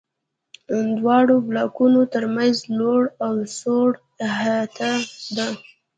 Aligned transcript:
دواړو 0.97 1.35
بلاکونو 1.47 2.01
تر 2.13 2.23
منځ 2.35 2.55
لوړ 2.77 3.01
او 3.25 3.33
ځوړ 3.57 3.89
احاطه 4.27 4.93
ده. 5.35 5.47